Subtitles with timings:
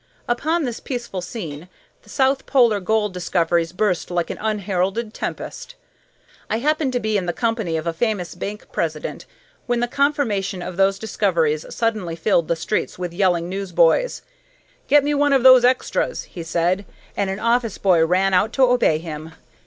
[0.27, 1.69] Upon this peaceful scene
[2.01, 5.75] the south polar gold discoveries burst like an unheralded tempest.
[6.49, 9.27] I happened to be in the company of a famous bank president
[9.67, 14.23] when the confirmation of those discoveries suddenly filled the streets with yelling newsboys.
[14.87, 16.83] "Get me one of those 'extras'!" he said,
[17.15, 19.33] and an office boy ran out to obey him.